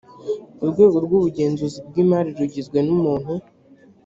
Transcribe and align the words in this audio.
urwego 0.63 0.97
rw 1.05 1.11
ubugenzuzi 1.17 1.77
bw 1.87 1.95
imari 2.03 2.29
rugizwe 2.37 2.77
n 2.83 2.89
umuntu 2.97 3.31